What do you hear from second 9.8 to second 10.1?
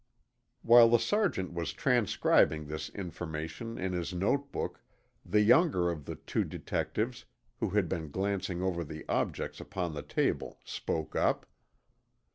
the